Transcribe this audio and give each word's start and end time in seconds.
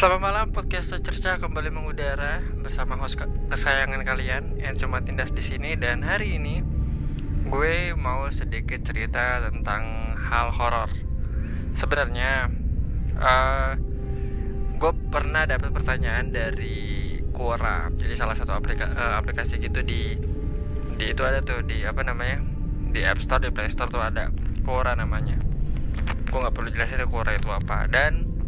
Selamat 0.00 0.32
malam 0.32 0.48
podcast 0.48 0.96
Cerca 0.96 1.36
kembali 1.36 1.68
mengudara 1.68 2.40
bersama 2.64 2.96
host 2.96 3.20
kesayangan 3.52 4.00
kalian 4.00 4.56
yang 4.56 4.72
cuma 4.72 5.04
tindas 5.04 5.28
di 5.28 5.44
sini. 5.44 5.76
Dan 5.76 6.00
hari 6.00 6.40
ini 6.40 6.64
gue 7.44 7.92
mau 8.00 8.24
sedikit 8.32 8.80
cerita 8.80 9.44
tentang 9.52 10.16
hal 10.16 10.56
horor. 10.56 10.88
Sebenarnya 11.76 12.48
uh, 13.20 13.76
gue 14.80 14.92
pernah 15.12 15.44
dapat 15.44 15.68
pertanyaan 15.68 16.32
dari 16.32 17.20
Quora, 17.36 17.92
jadi 17.92 18.16
salah 18.16 18.32
satu 18.32 18.56
aplika 18.56 18.88
uh, 18.88 19.20
aplikasi 19.20 19.60
gitu 19.60 19.84
di 19.84 20.16
di 20.96 21.12
itu 21.12 21.20
ada 21.28 21.44
tuh 21.44 21.60
di 21.60 21.84
apa 21.84 22.00
namanya? 22.08 22.40
Di 22.88 23.04
App 23.04 23.20
Store 23.20 23.44
di 23.44 23.52
Play 23.52 23.68
Store 23.68 23.92
tuh 23.92 24.00
ada. 24.00 24.32
Quora 24.64 24.96
namanya. 24.96 25.36
Gue 26.32 26.40
nggak 26.40 26.56
perlu 26.56 26.72
jelasin 26.72 27.04
Quora 27.04 27.36
itu 27.36 27.52
apa. 27.52 27.84
Dan 27.84 28.39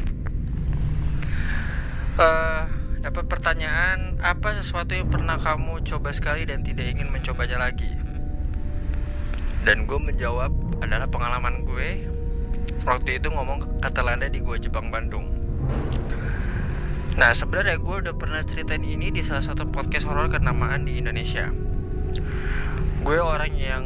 uh, 2.18 2.68
dapat 3.00 3.24
pertanyaan 3.28 4.20
apa 4.20 4.58
sesuatu 4.60 4.92
yang 4.92 5.08
pernah 5.08 5.40
kamu 5.40 5.82
coba 5.86 6.12
sekali 6.12 6.44
dan 6.44 6.60
tidak 6.66 6.92
ingin 6.92 7.08
mencobanya 7.08 7.58
lagi? 7.60 7.88
Dan 9.62 9.86
gue 9.86 9.98
menjawab 9.98 10.50
adalah 10.82 11.06
pengalaman 11.06 11.62
gue. 11.62 12.10
Waktu 12.82 13.22
itu 13.22 13.30
ngomong 13.30 13.78
kata 13.78 14.02
landa 14.02 14.26
di 14.26 14.42
gua 14.42 14.58
Jepang 14.58 14.90
Bandung. 14.90 15.30
Nah 17.14 17.30
sebenarnya 17.30 17.78
gue 17.78 17.96
udah 18.06 18.14
pernah 18.18 18.42
ceritain 18.42 18.82
ini 18.82 19.14
di 19.14 19.22
salah 19.22 19.42
satu 19.42 19.70
podcast 19.70 20.06
horor 20.06 20.30
kenamaan 20.30 20.82
di 20.82 20.98
Indonesia. 20.98 21.50
Gue 23.02 23.18
orang 23.18 23.54
yang 23.54 23.84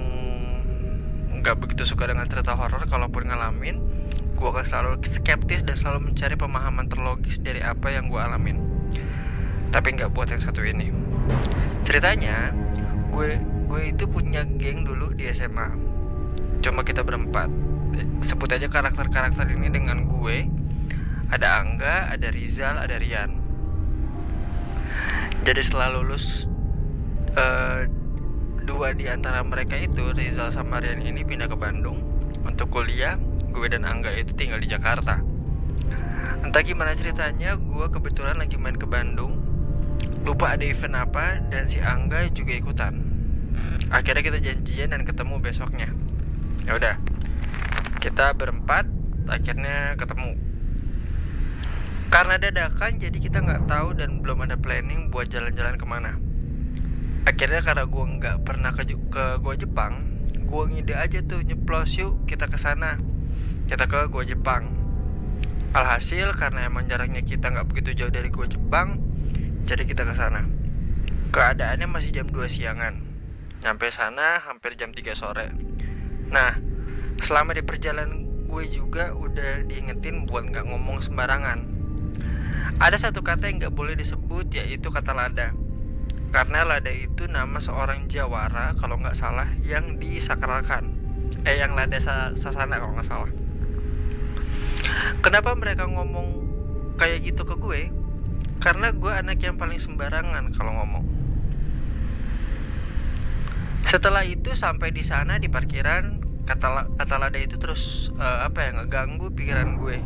nggak 1.41 1.57
begitu 1.61 1.85
suka 1.85 2.09
dengan 2.09 2.25
cerita 2.29 2.57
horor 2.57 2.85
kalaupun 2.89 3.29
ngalamin 3.29 3.96
gue 4.37 4.49
akan 4.53 4.65
selalu 4.69 4.93
skeptis 5.09 5.65
dan 5.65 5.75
selalu 5.81 6.13
mencari 6.13 6.37
pemahaman 6.37 6.87
terlogis 6.93 7.41
dari 7.41 7.65
apa 7.65 7.89
yang 7.89 8.13
gue 8.13 8.21
alamin. 8.21 8.61
Tapi 9.73 9.97
nggak 9.97 10.13
buat 10.13 10.29
yang 10.29 10.45
satu 10.45 10.61
ini. 10.61 10.93
Ceritanya 11.89 12.53
gue 13.11 13.41
gue 13.67 13.81
itu 13.91 14.05
punya 14.07 14.45
geng 14.45 14.87
dulu 14.87 15.17
di 15.17 15.27
SMA 15.33 15.87
cuma 16.61 16.83
kita 16.85 17.07
berempat. 17.07 17.49
Sebut 18.27 18.51
aja 18.53 18.69
karakter-karakter 18.69 19.47
ini 19.55 19.73
dengan 19.73 20.11
gue. 20.11 20.51
Ada 21.27 21.63
Angga, 21.63 22.11
ada 22.11 22.29
Rizal, 22.31 22.79
ada 22.79 22.99
Rian. 23.03 23.35
Jadi 25.43 25.61
setelah 25.63 25.95
lulus 25.95 26.47
uh, 27.35 27.87
dua 28.63 28.95
di 28.95 29.11
antara 29.11 29.43
mereka 29.43 29.79
itu 29.79 30.15
Rizal 30.15 30.51
sama 30.55 30.83
Rian 30.83 31.03
ini 31.03 31.23
pindah 31.23 31.51
ke 31.51 31.59
Bandung 31.59 32.03
untuk 32.47 32.71
kuliah 32.71 33.19
gue 33.57 33.73
dan 33.73 33.89
Angga 33.89 34.13
itu 34.13 34.37
tinggal 34.37 34.61
di 34.61 34.69
Jakarta. 34.69 35.25
Entah 36.45 36.61
gimana 36.61 36.93
ceritanya 36.93 37.57
gue 37.57 37.87
kebetulan 37.89 38.37
lagi 38.37 38.61
main 38.61 38.77
ke 38.77 38.85
Bandung. 38.85 39.41
Lupa 40.29 40.53
ada 40.53 40.65
event 40.69 41.01
apa 41.01 41.41
dan 41.49 41.65
si 41.65 41.81
Angga 41.81 42.29
juga 42.29 42.53
ikutan. 42.53 43.01
Akhirnya 43.89 44.21
kita 44.21 44.39
janjian 44.45 44.93
dan 44.93 45.09
ketemu 45.09 45.41
besoknya. 45.41 45.89
Ya 46.69 46.77
udah 46.77 47.01
kita 48.05 48.37
berempat 48.37 48.85
akhirnya 49.25 49.97
ketemu. 49.97 50.37
Karena 52.13 52.37
dadakan 52.37 53.01
jadi 53.01 53.17
kita 53.17 53.41
nggak 53.41 53.65
tahu 53.65 53.97
dan 53.97 54.21
belum 54.21 54.45
ada 54.45 54.61
planning 54.61 55.09
buat 55.09 55.33
jalan-jalan 55.33 55.81
ke 55.81 55.87
mana. 55.89 56.13
Akhirnya 57.25 57.65
karena 57.65 57.89
gue 57.89 58.05
nggak 58.21 58.37
pernah 58.45 58.71
ke, 58.77 58.85
ke 58.87 59.25
gua 59.43 59.57
Jepang 59.57 60.17
gue 60.47 60.63
ngide 60.71 60.95
aja 60.95 61.19
tuh 61.27 61.43
nyeplos 61.43 61.99
yuk 61.99 62.23
kita 62.31 62.47
ke 62.47 62.55
sana 62.55 63.03
kita 63.67 63.91
ke 63.91 64.07
gua 64.07 64.23
Jepang. 64.23 64.71
Alhasil 65.75 66.33
karena 66.39 66.71
emang 66.71 66.87
jaraknya 66.87 67.21
kita 67.21 67.51
nggak 67.51 67.67
begitu 67.69 67.93
jauh 67.99 68.13
dari 68.15 68.31
gua 68.31 68.47
Jepang 68.47 69.03
jadi 69.67 69.83
kita 69.83 70.07
ke 70.07 70.15
sana. 70.15 70.47
Keadaannya 71.35 71.91
masih 71.91 72.15
jam 72.15 72.31
2 72.31 72.47
siangan. 72.47 73.03
Nyampe 73.67 73.91
sana 73.91 74.39
hampir 74.47 74.79
jam 74.79 74.95
3 74.95 75.13
sore. 75.19 75.51
Nah 76.31 76.63
selama 77.19 77.59
di 77.59 77.67
perjalanan 77.67 78.47
gue 78.47 78.65
juga 78.71 79.11
udah 79.11 79.67
diingetin 79.67 80.31
buat 80.31 80.47
nggak 80.47 80.71
ngomong 80.71 81.03
sembarangan. 81.03 81.67
Ada 82.79 83.11
satu 83.11 83.27
kata 83.27 83.51
yang 83.51 83.59
nggak 83.59 83.75
boleh 83.75 83.99
disebut 83.99 84.55
yaitu 84.55 84.95
kata 84.95 85.11
lada. 85.11 85.51
Karena 86.31 86.63
lada 86.63 86.95
itu 86.95 87.27
nama 87.27 87.59
seorang 87.59 88.07
jawara 88.07 88.79
kalau 88.79 89.03
nggak 89.03 89.19
salah 89.19 89.51
yang 89.67 89.99
disakralkan. 89.99 90.95
Eh 91.43 91.59
yang 91.59 91.75
lada 91.75 91.99
sasana 92.39 92.79
kalau 92.79 92.95
nggak 92.95 93.11
salah 93.11 93.46
Kenapa 95.37 95.53
mereka 95.53 95.85
ngomong 95.85 96.49
kayak 96.97 97.29
gitu 97.29 97.45
ke 97.45 97.61
gue? 97.61 97.93
Karena 98.57 98.89
gue 98.89 99.13
anak 99.13 99.37
yang 99.45 99.61
paling 99.61 99.77
sembarangan 99.77 100.49
kalau 100.57 100.73
ngomong. 100.81 101.05
Setelah 103.85 104.25
itu 104.25 104.57
sampai 104.57 104.97
di 104.97 105.05
sana 105.05 105.37
di 105.37 105.53
parkiran 105.53 106.25
kata 106.49 106.89
kata 106.97 107.15
lada 107.21 107.37
itu 107.37 107.61
terus 107.61 108.09
uh, 108.17 108.49
apa 108.49 108.65
ya 108.65 108.81
ngeganggu 108.81 109.29
pikiran 109.37 109.77
gue. 109.77 110.01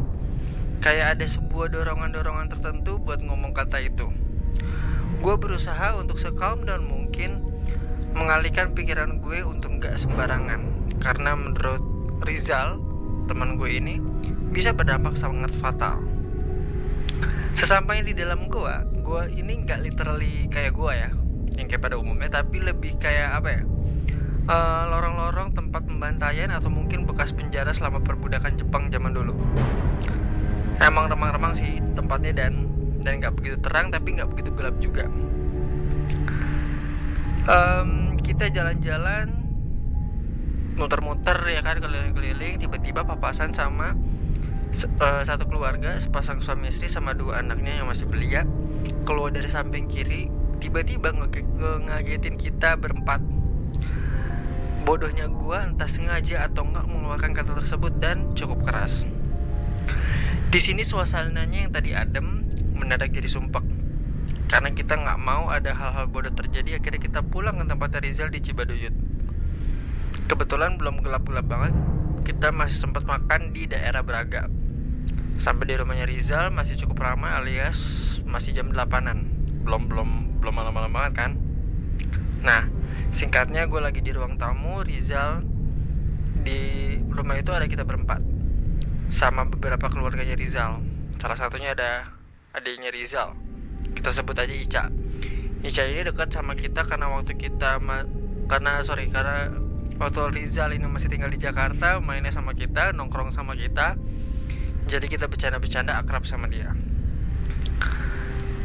Kayak 0.83 1.15
ada 1.15 1.27
sebuah 1.31 1.79
dorongan-dorongan 1.79 2.51
tertentu 2.51 2.99
buat 2.99 3.23
ngomong 3.23 3.55
kata 3.55 3.87
itu. 3.87 4.11
Gue 5.23 5.39
berusaha 5.39 5.95
untuk 5.95 6.19
sekalm 6.19 6.67
dan 6.67 6.83
mungkin 6.83 7.39
mengalihkan 8.19 8.75
pikiran 8.75 9.23
gue 9.23 9.47
untuk 9.47 9.79
nggak 9.79 9.95
sembarangan 9.95 10.91
karena 10.99 11.39
menurut 11.39 11.87
Rizal 12.27 12.83
teman 13.31 13.55
gue 13.55 13.79
ini 13.79 14.11
bisa 14.51 14.75
berdampak 14.75 15.15
sangat 15.17 15.51
fatal. 15.59 16.03
Sesampainya 17.55 18.11
di 18.11 18.15
dalam 18.15 18.47
gua, 18.47 18.87
gua 19.03 19.27
ini 19.27 19.63
nggak 19.67 19.81
literally 19.83 20.47
kayak 20.51 20.75
gua 20.75 20.93
ya, 20.95 21.11
yang 21.55 21.67
kayak 21.67 21.83
pada 21.83 21.97
umumnya, 21.99 22.31
tapi 22.31 22.63
lebih 22.63 22.99
kayak 22.99 23.39
apa 23.43 23.49
ya? 23.51 23.63
Eh, 24.51 24.85
lorong-lorong 24.91 25.53
uh, 25.53 25.57
tempat 25.63 25.87
pembantaian 25.87 26.51
atau 26.51 26.67
mungkin 26.67 27.07
bekas 27.07 27.31
penjara 27.31 27.71
selama 27.71 28.03
perbudakan 28.03 28.59
Jepang 28.59 28.91
zaman 28.91 29.15
dulu. 29.15 29.31
Emang 30.83 31.07
remang-remang 31.07 31.55
sih 31.55 31.79
tempatnya 31.95 32.35
dan 32.35 32.67
dan 33.07 33.23
nggak 33.23 33.39
begitu 33.39 33.57
terang 33.63 33.95
tapi 33.95 34.19
nggak 34.19 34.27
begitu 34.27 34.51
gelap 34.59 34.75
juga. 34.83 35.07
Um, 37.47 38.19
kita 38.27 38.51
jalan-jalan 38.51 39.39
muter-muter 40.75 41.39
ya 41.47 41.63
kan 41.63 41.79
keliling-keliling 41.79 42.59
tiba-tiba 42.59 43.07
papasan 43.07 43.55
sama 43.55 43.95
uh, 44.73 45.23
satu 45.27 45.51
keluarga 45.51 45.99
sepasang 45.99 46.39
suami 46.39 46.71
istri 46.71 46.87
sama 46.87 47.13
dua 47.15 47.43
anaknya 47.43 47.83
yang 47.83 47.91
masih 47.91 48.07
belia 48.07 48.47
keluar 49.03 49.35
dari 49.35 49.51
samping 49.51 49.91
kiri 49.91 50.31
tiba-tiba 50.61 51.11
nge 51.11 52.31
kita 52.37 52.77
berempat. 52.77 53.21
Bodohnya 54.85 55.29
gua 55.29 55.69
entah 55.69 55.89
sengaja 55.89 56.49
atau 56.49 56.65
enggak 56.65 56.85
mengeluarkan 56.89 57.33
kata 57.37 57.53
tersebut 57.65 57.93
dan 58.01 58.33
cukup 58.37 58.65
keras. 58.69 59.05
Di 60.51 60.61
sini 60.61 60.83
suasananya 60.83 61.69
yang 61.69 61.73
tadi 61.73 61.97
adem 61.97 62.49
mendadak 62.77 63.13
jadi 63.13 63.29
sumpek. 63.29 63.63
Karena 64.51 64.75
kita 64.75 64.99
nggak 64.99 65.19
mau 65.23 65.47
ada 65.47 65.71
hal-hal 65.71 66.11
bodoh 66.11 66.35
terjadi 66.35 66.83
akhirnya 66.83 67.01
kita 67.01 67.21
pulang 67.23 67.63
ke 67.63 67.65
tempat 67.71 68.03
Rizal 68.03 68.35
di 68.35 68.43
Cibaduyut. 68.43 68.95
Kebetulan 70.27 70.75
belum 70.75 71.07
gelap-gelap 71.07 71.47
banget 71.47 71.75
kita 72.27 72.53
masih 72.53 72.77
sempat 72.77 73.07
makan 73.07 73.55
di 73.55 73.71
daerah 73.71 74.05
Braga 74.05 74.60
Sampai 75.41 75.73
di 75.73 75.75
rumahnya 75.81 76.05
Rizal 76.05 76.53
masih 76.53 76.77
cukup 76.77 77.01
ramai 77.01 77.33
alias 77.33 77.81
masih 78.29 78.53
jam 78.53 78.77
8an 78.77 79.25
Belum 79.65 79.89
belum 79.89 80.37
belum 80.37 80.53
malam-malam 80.53 80.93
banget 80.93 81.13
kan? 81.17 81.31
Nah 82.45 82.69
singkatnya 83.09 83.65
gue 83.65 83.81
lagi 83.81 84.05
di 84.05 84.13
ruang 84.13 84.37
tamu 84.37 84.85
Rizal 84.85 85.41
Di 86.45 86.61
rumah 87.09 87.41
itu 87.41 87.57
ada 87.57 87.65
kita 87.65 87.89
berempat 87.89 88.21
Sama 89.09 89.49
beberapa 89.49 89.89
keluarganya 89.89 90.37
Rizal. 90.37 90.85
Salah 91.17 91.41
satunya 91.41 91.73
ada 91.73 92.13
adiknya 92.53 92.93
Rizal. 92.93 93.33
Kita 93.97 94.13
sebut 94.13 94.37
aja 94.37 94.53
Ica. 94.53 94.93
Ica 95.65 95.83
ini 95.89 96.05
dekat 96.05 96.37
sama 96.37 96.53
kita 96.53 96.85
karena 96.85 97.09
waktu 97.17 97.35
kita 97.41 97.81
Karena 98.45 98.85
sorry 98.85 99.09
karena 99.09 99.51
waktu 99.97 100.21
Rizal 100.37 100.77
ini 100.77 100.85
masih 100.85 101.09
tinggal 101.09 101.33
di 101.33 101.41
Jakarta 101.41 101.97
mainnya 101.97 102.29
sama 102.29 102.53
kita 102.53 102.93
nongkrong 102.93 103.33
sama 103.33 103.57
kita 103.57 103.97
jadi 104.91 105.07
kita 105.07 105.31
bercanda-bercanda 105.31 105.95
akrab 106.03 106.27
sama 106.27 106.51
dia. 106.51 106.75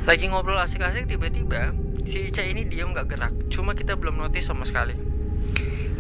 Lagi 0.10 0.25
ngobrol 0.25 0.57
asik-asik 0.57 1.06
tiba-tiba 1.06 1.77
si 2.01 2.33
Ica 2.33 2.42
ini 2.42 2.66
diam 2.66 2.98
gak 2.98 3.13
gerak. 3.13 3.33
Cuma 3.54 3.77
kita 3.77 3.94
belum 3.94 4.18
notice 4.18 4.50
sama 4.50 4.66
sekali. 4.66 4.98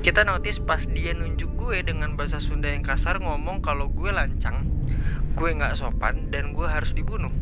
Kita 0.01 0.25
notice 0.25 0.57
pas 0.65 0.81
dia 0.89 1.13
nunjuk 1.13 1.53
gue 1.53 1.85
dengan 1.85 2.17
bahasa 2.17 2.41
Sunda 2.41 2.73
yang 2.73 2.81
kasar 2.81 3.21
ngomong 3.21 3.61
kalau 3.61 3.89
gue 3.93 4.09
lancang 4.09 4.65
gue 5.37 5.49
gak 5.61 5.77
sopan 5.77 6.33
dan 6.33 6.57
gue 6.57 6.65
harus 6.65 6.97
dibunuh. 6.97 7.33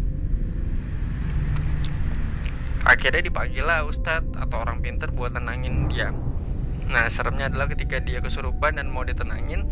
Akhirnya 2.83 3.23
dipanggil 3.23 3.63
lah 3.63 3.87
ustadz 3.87 4.35
atau 4.35 4.59
orang 4.59 4.83
pinter 4.83 5.07
buat 5.07 5.31
tenangin 5.31 5.87
dia. 5.87 6.11
Nah 6.91 7.07
seremnya 7.07 7.47
adalah 7.47 7.71
ketika 7.71 8.03
dia 8.03 8.19
kesurupan 8.19 8.75
dan 8.75 8.91
mau 8.91 9.07
ditenangin 9.07 9.63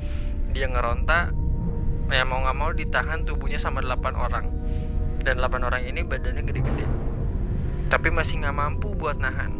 dia 0.55 0.71
ngeronta 0.71 1.35
ya 2.11 2.27
mau 2.27 2.43
nggak 2.43 2.57
mau 2.59 2.71
ditahan 2.75 3.23
tubuhnya 3.23 3.57
sama 3.57 3.79
8 3.79 4.13
orang. 4.13 4.45
Dan 5.23 5.39
8 5.39 5.63
orang 5.63 5.81
ini 5.87 6.03
badannya 6.03 6.43
gede-gede. 6.43 6.85
Tapi 7.87 8.07
masih 8.11 8.43
nggak 8.43 8.55
mampu 8.55 8.91
buat 8.91 9.17
nahan. 9.17 9.55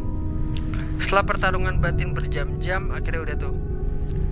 Setelah 1.00 1.24
pertarungan 1.26 1.80
batin 1.80 2.12
berjam-jam 2.14 2.92
akhirnya 2.92 3.20
udah 3.24 3.36
tuh 3.36 3.54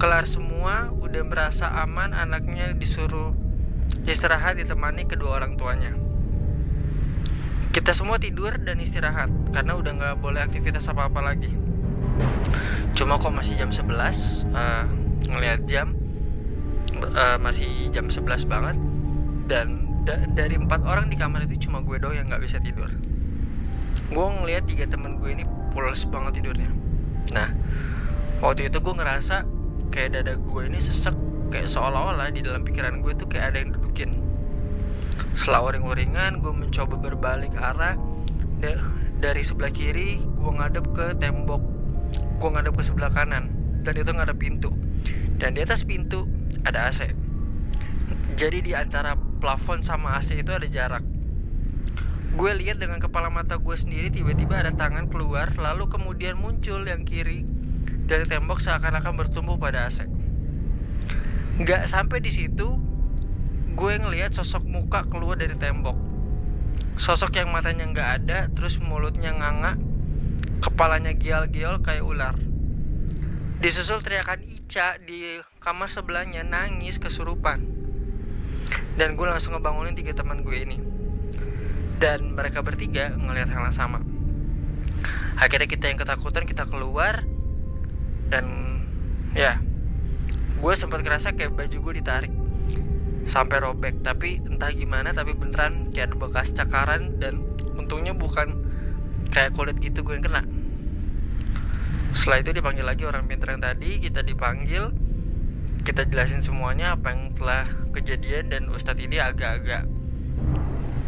kelar 0.00 0.24
semua 0.24 0.92
udah 0.96 1.22
merasa 1.24 1.68
aman 1.82 2.16
anaknya 2.16 2.72
disuruh 2.72 3.36
istirahat 4.08 4.56
ditemani 4.56 5.04
kedua 5.08 5.40
orang 5.40 5.60
tuanya. 5.60 5.92
Kita 7.70 7.94
semua 7.94 8.18
tidur 8.18 8.58
dan 8.58 8.82
istirahat 8.82 9.30
karena 9.54 9.78
udah 9.78 9.92
nggak 9.94 10.16
boleh 10.18 10.40
aktivitas 10.42 10.88
apa-apa 10.90 11.20
lagi. 11.22 11.52
Cuma 12.96 13.20
kok 13.20 13.30
masih 13.30 13.54
jam 13.54 13.70
11 13.70 13.86
uh, 14.50 14.84
ngelihat 15.30 15.60
jam 15.68 15.99
uh, 17.02 17.36
masih 17.40 17.88
jam 17.90 18.06
11 18.08 18.44
banget. 18.46 18.76
Dan 19.50 19.90
da 20.04 20.16
dari 20.32 20.56
empat 20.56 20.80
orang 20.86 21.12
di 21.12 21.16
kamar 21.16 21.44
itu 21.44 21.68
cuma 21.68 21.84
gue 21.84 22.00
doang 22.00 22.16
yang 22.16 22.26
nggak 22.28 22.42
bisa 22.44 22.56
tidur. 22.62 22.88
Gue 24.08 24.26
ngelihat 24.26 24.64
tiga 24.66 24.84
temen 24.88 25.20
gue 25.20 25.30
ini 25.32 25.44
pulas 25.74 26.06
banget 26.08 26.40
tidurnya. 26.40 26.70
Nah 27.34 27.52
waktu 28.40 28.72
itu 28.72 28.80
gue 28.80 28.94
ngerasa 28.96 29.44
kayak 29.92 30.10
dada 30.16 30.34
gue 30.40 30.62
ini 30.64 30.78
sesek 30.80 31.12
kayak 31.50 31.66
seolah-olah 31.66 32.30
di 32.30 32.40
dalam 32.40 32.62
pikiran 32.62 33.02
gue 33.04 33.12
tuh 33.12 33.28
kayak 33.28 33.54
ada 33.54 33.58
yang 33.60 33.70
dudukin. 33.76 34.10
Setelah 35.36 35.74
uring-uringan 35.74 36.40
gue 36.40 36.52
mencoba 36.52 36.94
berbalik 36.96 37.52
arah. 37.58 37.98
Dari 39.20 39.42
sebelah 39.44 39.68
kiri 39.68 40.16
gue 40.16 40.52
ngadep 40.52 40.96
ke 40.96 41.12
tembok. 41.20 41.60
Gue 42.40 42.50
ngadep 42.56 42.72
ke 42.72 42.82
sebelah 42.88 43.12
kanan 43.12 43.52
dan 43.84 43.94
itu 43.96 44.10
ngadep 44.16 44.36
pintu. 44.40 44.72
Dan 45.36 45.56
di 45.56 45.60
atas 45.64 45.84
pintu 45.84 46.24
ada 46.64 46.90
AC 46.90 47.30
jadi 48.40 48.64
di 48.64 48.72
antara 48.72 49.18
plafon 49.18 49.84
sama 49.84 50.16
AC 50.16 50.32
itu 50.32 50.48
ada 50.48 50.64
jarak. 50.64 51.04
Gue 52.40 52.56
lihat 52.56 52.80
dengan 52.80 53.02
kepala 53.02 53.28
mata 53.28 53.60
gue 53.60 53.76
sendiri 53.76 54.08
tiba-tiba 54.08 54.64
ada 54.64 54.72
tangan 54.72 55.12
keluar 55.12 55.52
lalu 55.60 55.92
kemudian 55.92 56.40
muncul 56.40 56.80
yang 56.86 57.04
kiri 57.04 57.44
dari 58.08 58.24
tembok 58.24 58.64
seakan-akan 58.64 59.12
bertumbuh 59.12 59.60
pada 59.60 59.86
AC 59.86 60.08
nggak 61.60 61.92
sampai 61.92 62.24
di 62.24 62.32
situ 62.32 62.80
gue 63.76 63.92
ngelihat 64.00 64.32
sosok 64.32 64.64
muka 64.64 65.04
keluar 65.04 65.36
dari 65.36 65.60
tembok. 65.60 65.98
Sosok 66.96 67.36
yang 67.36 67.52
matanya 67.52 67.84
nggak 67.92 68.08
ada 68.24 68.38
terus 68.56 68.80
mulutnya 68.80 69.36
nganga 69.36 69.76
kepalanya 70.64 71.12
gial-gial 71.12 71.84
kayak 71.84 72.04
ular 72.04 72.36
disusul 73.60 74.00
teriakan 74.00 74.40
Ica 74.48 74.96
di 75.04 75.36
kamar 75.60 75.92
sebelahnya 75.92 76.40
nangis 76.40 76.96
kesurupan. 76.96 77.60
Dan 78.96 79.16
gue 79.16 79.26
langsung 79.28 79.52
ngebangunin 79.52 79.92
tiga 79.92 80.16
teman 80.16 80.40
gue 80.40 80.56
ini. 80.56 80.80
Dan 82.00 82.32
mereka 82.32 82.64
bertiga 82.64 83.12
ngelihat 83.12 83.52
hal 83.52 83.68
yang 83.68 83.76
sama. 83.76 84.00
Akhirnya 85.36 85.68
kita 85.68 85.92
yang 85.92 86.00
ketakutan 86.00 86.48
kita 86.48 86.64
keluar. 86.64 87.28
Dan 88.32 88.44
ya 89.36 89.60
gue 90.60 90.72
sempat 90.76 91.04
kerasa 91.04 91.36
kayak 91.36 91.52
baju 91.52 91.76
gue 91.76 91.94
ditarik. 92.00 92.32
Sampai 93.28 93.60
robek. 93.60 94.00
Tapi 94.00 94.40
entah 94.40 94.72
gimana 94.72 95.12
tapi 95.12 95.36
beneran 95.36 95.92
kayak 95.92 96.12
ada 96.12 96.16
bekas 96.16 96.48
cakaran. 96.56 97.20
Dan 97.20 97.44
untungnya 97.76 98.16
bukan 98.16 98.56
kayak 99.28 99.52
kulit 99.52 99.76
gitu 99.84 100.00
gue 100.00 100.16
yang 100.16 100.24
kena 100.24 100.59
setelah 102.10 102.38
itu 102.42 102.50
dipanggil 102.56 102.84
lagi 102.84 103.04
orang 103.06 103.24
pintar 103.30 103.54
yang 103.54 103.62
tadi 103.62 104.02
kita 104.02 104.20
dipanggil 104.26 104.90
kita 105.86 106.04
jelasin 106.06 106.44
semuanya 106.44 106.98
apa 106.98 107.14
yang 107.14 107.32
telah 107.32 107.64
kejadian 107.94 108.52
dan 108.52 108.62
ustadz 108.68 109.00
ini 109.00 109.16
agak-agak 109.16 109.88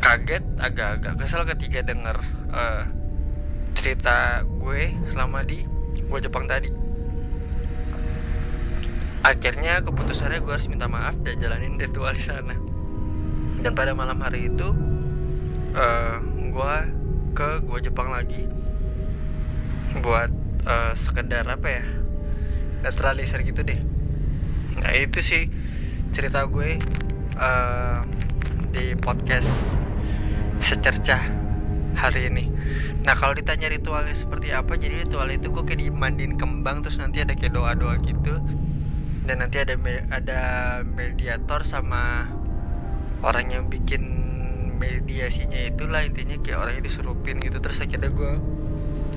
kaget 0.03 0.45
agak-agak 0.59 1.15
kesel 1.15 1.47
ketika 1.47 1.87
denger 1.87 2.19
uh, 2.51 2.83
cerita 3.79 4.43
gue 4.47 4.95
selama 5.11 5.47
di 5.47 5.65
gue 5.97 6.19
Jepang 6.21 6.45
tadi. 6.45 6.69
Akhirnya 9.23 9.81
keputusannya 9.81 10.43
gue 10.43 10.53
harus 10.53 10.67
minta 10.67 10.91
maaf 10.91 11.15
dan 11.23 11.39
jalanin 11.39 11.79
ritual 11.79 12.13
di 12.13 12.23
sana. 12.23 12.59
Dan 13.63 13.73
pada 13.79 13.95
malam 13.95 14.19
hari 14.19 14.51
itu 14.51 14.75
uh, 15.73 15.79
eh, 15.79 16.17
gue 16.51 16.77
ke 17.33 17.49
gue 17.65 17.79
Jepang 17.81 18.11
lagi 18.11 18.45
buat 20.03 20.42
uh, 20.67 20.93
sekedar 20.95 21.47
apa 21.47 21.69
ya 21.69 21.85
netralisir 22.83 23.43
gitu 23.47 23.63
deh. 23.63 23.79
Nah 24.83 24.93
itu 24.99 25.23
sih 25.23 25.47
cerita 26.11 26.45
gue 26.51 26.79
uh, 27.39 28.03
di 28.75 28.99
podcast 28.99 29.49
secercah 30.63 31.23
hari 31.95 32.29
ini. 32.33 32.45
Nah 33.03 33.15
kalau 33.19 33.37
ditanya 33.37 33.69
ritualnya 33.71 34.15
seperti 34.17 34.51
apa 34.55 34.79
jadi 34.79 35.07
ritual 35.07 35.29
itu 35.31 35.51
gue 35.53 35.63
kayak 35.63 35.81
dimandiin 35.83 36.35
kembang 36.41 36.83
terus 36.83 36.99
nanti 36.99 37.23
ada 37.23 37.37
kayak 37.37 37.55
doa 37.55 37.73
doa 37.77 37.95
gitu. 38.03 38.39
Dan 39.23 39.39
nanti 39.39 39.63
ada 39.63 39.79
ada 40.11 40.41
mediator 40.83 41.63
sama 41.63 42.27
orang 43.23 43.55
yang 43.55 43.65
bikin 43.71 44.03
mediasinya 44.83 45.71
itulah 45.71 46.03
intinya 46.03 46.35
kayak 46.43 46.59
orangnya 46.59 46.83
disurupin 46.91 47.39
gitu. 47.39 47.63
Terus 47.63 47.79
akhirnya 47.87 48.11
gue 48.11 48.33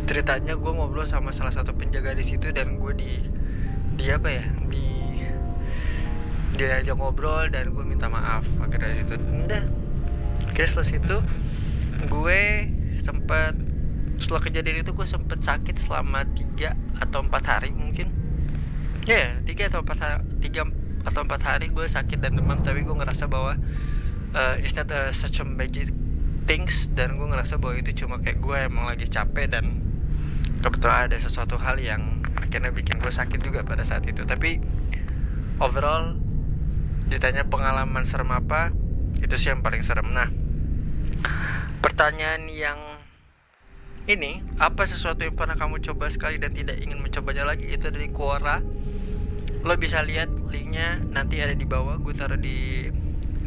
ceritanya 0.06 0.54
gue 0.54 0.72
ngobrol 0.72 1.10
sama 1.10 1.34
salah 1.34 1.52
satu 1.52 1.74
penjaga 1.74 2.14
di 2.14 2.22
situ 2.22 2.54
dan 2.54 2.78
gue 2.78 2.94
di 2.94 3.12
di 3.98 4.06
apa 4.14 4.30
ya 4.30 4.46
di 4.70 4.86
dia 6.56 6.80
aja 6.80 6.96
ngobrol 6.96 7.52
dan 7.52 7.76
gue 7.76 7.84
minta 7.84 8.08
maaf. 8.08 8.48
Akhirnya 8.64 9.04
situ 9.04 9.20
udah. 9.20 9.64
Oke 10.48 10.64
setelah 10.64 10.88
situ 10.88 11.18
gue 12.08 12.42
sempat 13.04 13.54
setelah 14.16 14.42
kejadian 14.48 14.88
itu 14.88 14.96
gue 14.96 15.08
sempet 15.08 15.44
sakit 15.44 15.76
selama 15.76 16.24
tiga 16.32 16.80
atau 17.04 17.20
empat 17.26 17.44
hari 17.44 17.76
mungkin. 17.76 18.08
Ya 19.04 19.12
yeah, 19.14 19.30
tiga 19.44 19.68
atau 19.68 19.84
empat 19.84 20.00
hari, 20.00 20.24
tiga 20.40 20.64
atau 21.06 21.22
empat 21.22 21.42
hari 21.44 21.70
gue 21.70 21.86
sakit 21.86 22.18
dan 22.18 22.40
demam 22.40 22.58
tapi 22.66 22.82
gue 22.82 22.96
ngerasa 22.96 23.30
bahwa 23.30 23.60
uh, 24.34 24.56
it's 24.58 24.74
not 24.74 24.90
such 25.14 25.38
a 25.38 25.46
magic 25.46 25.94
things 26.50 26.90
dan 26.98 27.18
gue 27.22 27.28
ngerasa 27.30 27.62
bahwa 27.62 27.78
itu 27.78 28.06
cuma 28.06 28.18
kayak 28.22 28.42
gue 28.42 28.58
emang 28.58 28.90
lagi 28.90 29.06
capek 29.06 29.50
dan 29.54 29.85
kebetulan 30.66 31.06
ada 31.06 31.18
sesuatu 31.22 31.62
hal 31.62 31.78
yang 31.78 32.26
akhirnya 32.42 32.74
bikin 32.74 32.98
gue 32.98 33.14
sakit 33.14 33.38
juga 33.38 33.62
pada 33.62 33.86
saat 33.86 34.02
itu. 34.10 34.26
Tapi 34.26 34.58
overall 35.62 36.18
ditanya 37.06 37.46
pengalaman 37.46 38.02
serem 38.10 38.34
apa 38.34 38.74
itu 39.22 39.38
sih 39.38 39.54
yang 39.54 39.62
paling 39.62 39.86
serem. 39.86 40.10
Nah 40.10 40.34
pertanyaan 41.86 42.50
yang 42.50 42.82
ini 44.10 44.42
apa 44.58 44.90
sesuatu 44.90 45.22
yang 45.22 45.38
pernah 45.38 45.54
kamu 45.54 45.86
coba 45.86 46.10
sekali 46.10 46.42
dan 46.42 46.50
tidak 46.50 46.82
ingin 46.82 46.98
mencobanya 46.98 47.46
lagi? 47.46 47.70
Itu 47.70 47.94
dari 47.94 48.10
Quora. 48.10 48.66
Lo 49.62 49.74
bisa 49.78 50.02
lihat 50.02 50.34
linknya 50.50 50.98
nanti 51.14 51.42
ada 51.42 51.54
di 51.54 51.66
bawah. 51.70 52.02
Gue 52.02 52.18
taruh 52.18 52.42
di 52.42 52.90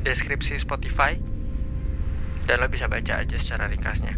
deskripsi 0.07 0.55
Spotify. 0.55 1.19
Dan 2.47 2.63
lo 2.63 2.71
bisa 2.71 2.87
baca 2.87 3.21
aja 3.21 3.37
secara 3.37 3.67
ringkasnya 3.67 4.15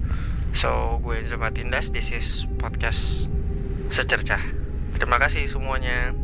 so 0.54 0.98
gue 1.02 1.22
Zuma 1.26 1.50
Tindas 1.54 1.90
this 1.94 2.10
is 2.14 2.46
podcast 2.58 3.26
secercah. 3.90 4.40
Terima 4.94 5.18
kasih 5.18 5.46
semuanya 5.50 6.14